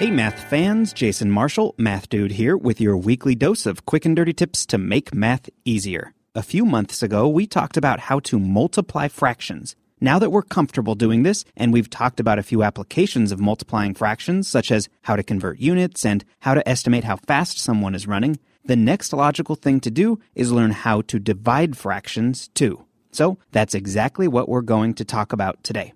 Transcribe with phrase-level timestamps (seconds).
[0.00, 4.16] Hey, math fans, Jason Marshall, Math Dude here with your weekly dose of quick and
[4.16, 6.14] dirty tips to make math easier.
[6.34, 9.76] A few months ago, we talked about how to multiply fractions.
[10.00, 13.92] Now that we're comfortable doing this, and we've talked about a few applications of multiplying
[13.92, 18.06] fractions, such as how to convert units and how to estimate how fast someone is
[18.06, 22.86] running, the next logical thing to do is learn how to divide fractions too.
[23.12, 25.92] So that's exactly what we're going to talk about today.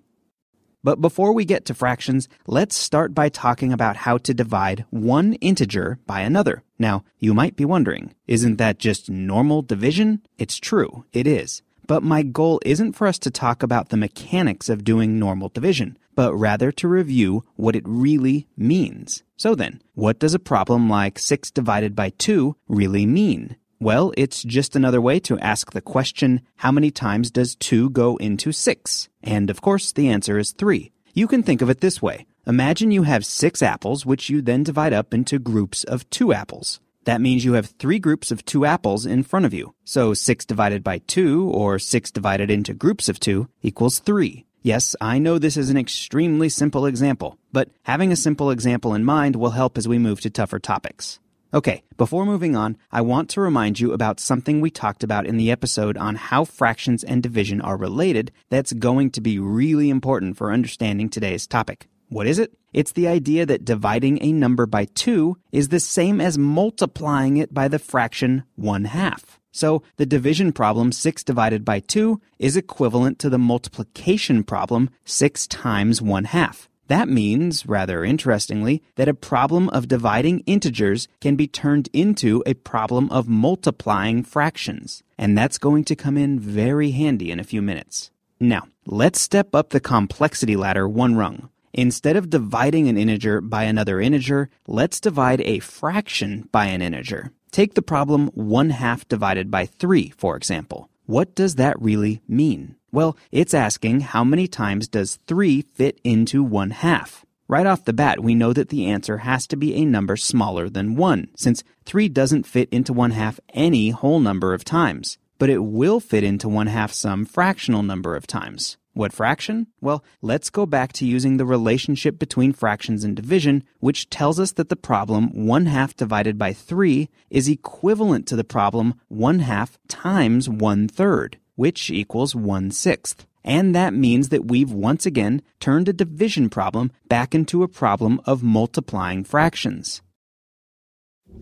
[0.85, 5.33] But before we get to fractions, let's start by talking about how to divide one
[5.41, 6.61] integer by another.
[6.77, 10.21] Now, you might be wondering, isn't that just normal division?
[10.37, 11.63] It's true, it is.
[11.87, 15.97] But my goal isn't for us to talk about the mechanics of doing normal division,
[16.13, 19.23] but rather to review what it really means.
[19.37, 23.55] So then, what does a problem like 6 divided by 2 really mean?
[23.79, 28.15] Well, it's just another way to ask the question, how many times does 2 go
[28.17, 29.09] into 6?
[29.21, 30.91] And of course, the answer is 3.
[31.13, 32.25] You can think of it this way.
[32.47, 36.79] Imagine you have 6 apples, which you then divide up into groups of 2 apples.
[37.03, 39.75] That means you have 3 groups of 2 apples in front of you.
[39.83, 44.45] So 6 divided by 2, or 6 divided into groups of 2, equals 3.
[44.61, 49.03] Yes, I know this is an extremely simple example, but having a simple example in
[49.03, 51.19] mind will help as we move to tougher topics.
[51.53, 55.37] Okay, before moving on, I want to remind you about something we talked about in
[55.37, 60.37] the episode on how fractions and division are related that's going to be really important
[60.37, 61.87] for understanding today's topic.
[62.09, 62.53] What is it?
[62.73, 67.53] It's the idea that dividing a number by 2 is the same as multiplying it
[67.53, 69.39] by the fraction 1 half.
[69.51, 75.47] So the division problem 6 divided by 2 is equivalent to the multiplication problem 6
[75.47, 76.67] times 1 half.
[76.87, 82.53] That means, rather interestingly, that a problem of dividing integers can be turned into a
[82.53, 85.01] problem of multiplying fractions.
[85.17, 88.11] And that's going to come in very handy in a few minutes.
[88.39, 91.49] Now, let's step up the complexity ladder one rung.
[91.73, 97.31] Instead of dividing an integer by another integer, let's divide a fraction by an integer.
[97.51, 100.89] Take the problem 1 half divided by 3, for example.
[101.05, 102.75] What does that really mean?
[102.95, 107.25] Well, it's asking how many times does 3 fit into 1 half?
[107.49, 110.69] Right off the bat, we know that the answer has to be a number smaller
[110.69, 115.17] than 1, since 3 doesn't fit into 1 half any whole number of times.
[115.37, 118.77] But it will fit into 1 half some fractional number of times.
[118.93, 119.67] What fraction?
[119.81, 124.53] Well, let's go back to using the relationship between fractions and division, which tells us
[124.53, 129.77] that the problem 1 half divided by 3 is equivalent to the problem 1 half
[129.89, 133.25] times 1 third which equals 1 sixth.
[133.43, 138.19] And that means that we've once again turned a division problem back into a problem
[138.25, 140.01] of multiplying fractions.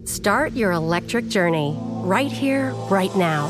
[0.05, 3.47] Start your electric journey right here, right now.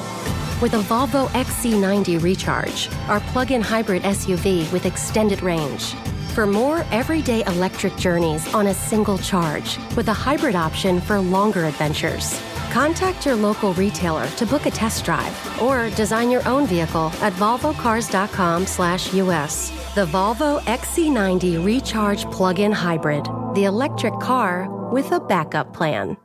[0.61, 5.93] With a Volvo XC90 Recharge, our plug in hybrid SUV with extended range.
[6.35, 11.65] For more everyday electric journeys on a single charge, with a hybrid option for longer
[11.65, 12.39] adventures.
[12.73, 17.31] Contact your local retailer to book a test drive or design your own vehicle at
[17.33, 19.69] volvocars.com/us.
[19.93, 26.17] The Volvo XC90 Recharge Plug-in Hybrid, the electric car with a backup plan.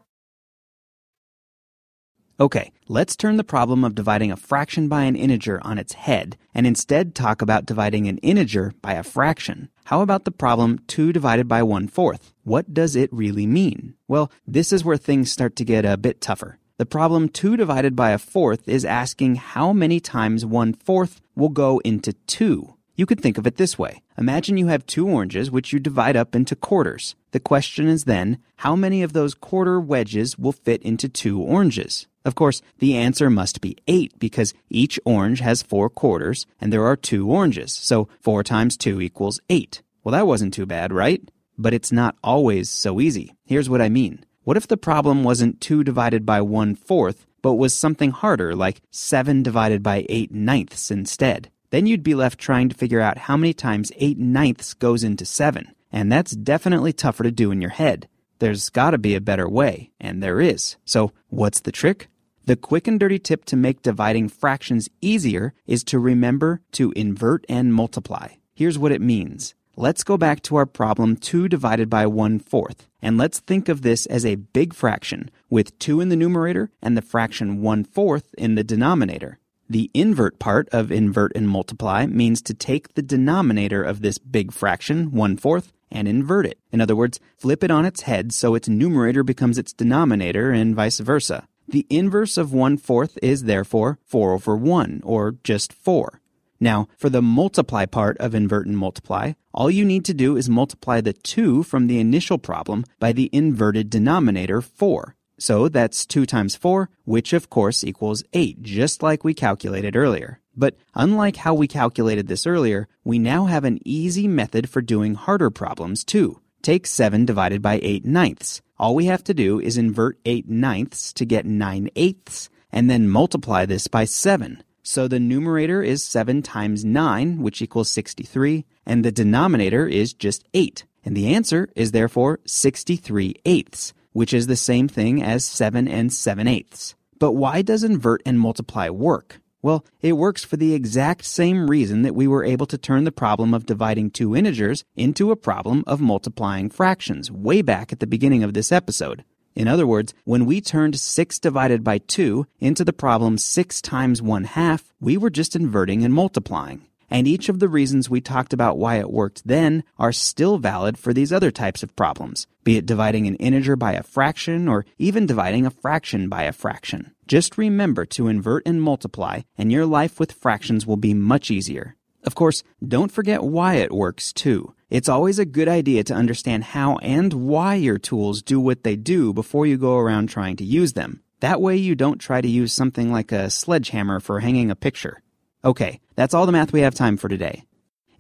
[2.41, 6.39] Okay, let's turn the problem of dividing a fraction by an integer on its head
[6.55, 9.69] and instead talk about dividing an integer by a fraction.
[9.89, 12.35] How about the problem 2 divided by 1 fourth?
[12.45, 13.95] What does it really mean?
[14.07, 16.59] Well, this is where things start to get a bit tougher.
[16.77, 21.49] The problem 2 divided by a fourth is asking how many times 1 fourth will
[21.49, 22.75] go into 2.
[22.99, 24.03] You could think of it this way.
[24.19, 27.15] Imagine you have two oranges which you divide up into quarters.
[27.31, 32.09] The question is then, how many of those quarter wedges will fit into two oranges?
[32.25, 36.87] Of course, the answer must be 8 because each orange has 4 quarters and there
[36.87, 37.73] are two oranges.
[37.73, 39.81] So 4 times 2 equals 8.
[40.03, 41.23] Well, that wasn't too bad, right?
[41.57, 43.33] But it's not always so easy.
[43.45, 44.25] Here's what I mean.
[44.43, 48.83] What if the problem wasn't 2 divided by 1 fourth, but was something harder like
[48.91, 51.53] 7 divided by 8 ninths instead?
[51.71, 55.25] Then you'd be left trying to figure out how many times 8 ninths goes into
[55.25, 55.75] 7.
[55.93, 58.09] And that's definitely tougher to do in your head.
[58.39, 60.77] There's gotta be a better way, and there is.
[60.85, 62.09] So, what's the trick?
[62.45, 67.45] The quick and dirty tip to make dividing fractions easier is to remember to invert
[67.49, 68.29] and multiply.
[68.55, 69.55] Here's what it means.
[69.77, 73.83] Let's go back to our problem 2 divided by 1 fourth, and let's think of
[73.83, 78.35] this as a big fraction with 2 in the numerator and the fraction 1 fourth
[78.39, 79.39] in the denominator.
[79.71, 84.51] The invert part of invert and multiply means to take the denominator of this big
[84.51, 86.59] fraction, 1 fourth, and invert it.
[86.73, 90.75] In other words, flip it on its head so its numerator becomes its denominator and
[90.75, 91.47] vice versa.
[91.67, 96.23] The inverse of 1 fourth is therefore 4 over 1, or just 4.
[96.59, 100.49] Now, for the multiply part of invert and multiply, all you need to do is
[100.49, 105.15] multiply the 2 from the initial problem by the inverted denominator 4.
[105.39, 110.41] So that's 2 times 4, which of course equals 8, just like we calculated earlier.
[110.57, 115.15] But unlike how we calculated this earlier, we now have an easy method for doing
[115.15, 116.41] harder problems too.
[116.63, 118.61] Take 7 divided by 8 ninths.
[118.79, 123.09] All we have to do is invert 8 ninths to get 9 eighths, and then
[123.09, 124.63] multiply this by 7.
[124.83, 130.45] So the numerator is 7 times 9, which equals 63, and the denominator is just
[130.55, 130.85] 8.
[131.05, 136.13] And the answer is therefore 63 eighths, which is the same thing as 7 and
[136.13, 136.97] 7 eighths.
[137.21, 139.41] But why does invert and multiply work?
[139.63, 143.13] Well, it works for the exact same reason that we were able to turn the
[143.13, 148.09] problem of dividing two integers into a problem of multiplying fractions way back at the
[148.09, 149.23] beginning of this episode.
[149.55, 154.21] In other words, when we turned 6 divided by 2 into the problem 6 times
[154.21, 156.83] 1 half, we were just inverting and multiplying.
[157.11, 160.99] And each of the reasons we talked about why it worked then are still valid
[160.99, 164.85] for these other types of problems, be it dividing an integer by a fraction or
[164.99, 167.15] even dividing a fraction by a fraction.
[167.27, 171.97] Just remember to invert and multiply, and your life with fractions will be much easier.
[172.25, 174.75] Of course, don't forget why it works too.
[174.91, 178.97] It's always a good idea to understand how and why your tools do what they
[178.97, 181.23] do before you go around trying to use them.
[181.41, 185.23] That way you don't try to use something like a sledgehammer for hanging a picture.
[185.65, 187.65] Okay, that's all the math we have time for today.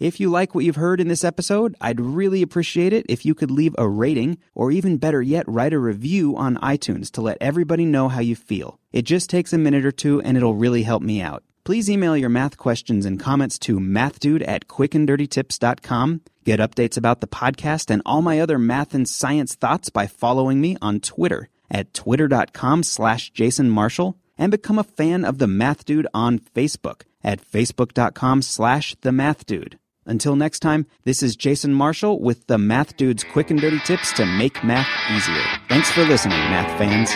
[0.00, 3.34] If you like what you've heard in this episode, I'd really appreciate it if you
[3.34, 7.38] could leave a rating or even better yet, write a review on iTunes to let
[7.40, 8.78] everybody know how you feel.
[8.92, 11.42] It just takes a minute or two and it'll really help me out.
[11.64, 16.20] Please email your math questions and comments to mathdude at quickanddirtytips.com.
[16.44, 20.60] Get updates about the podcast and all my other math and science thoughts by following
[20.60, 25.84] me on Twitter at twitter.com slash Jason Marshall and become a fan of the Math
[25.84, 29.78] Dude on Facebook at facebook.com slash the Math Dude.
[30.06, 34.14] Until next time, this is Jason Marshall with the Math Dude's quick and dirty tips
[34.14, 35.44] to make math easier.
[35.68, 37.10] Thanks for listening, math fans.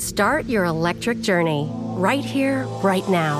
[0.00, 3.38] Start your electric journey right here, right now.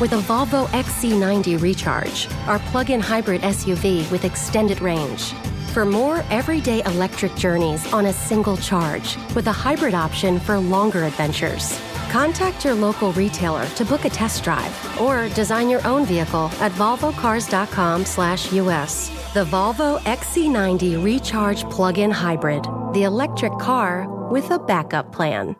[0.00, 5.32] With a Volvo XC90 Recharge, our plug in hybrid SUV with extended range.
[5.72, 11.02] For more everyday electric journeys on a single charge, with a hybrid option for longer
[11.04, 11.76] adventures.
[12.10, 16.70] Contact your local retailer to book a test drive or design your own vehicle at
[16.72, 19.10] volvocars.com/us.
[19.34, 25.56] The Volvo XC90 Recharge plug-in hybrid, the electric car with a backup plan.